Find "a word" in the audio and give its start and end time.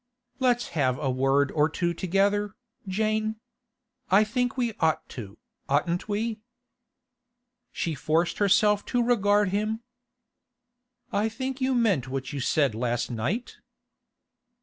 0.97-1.51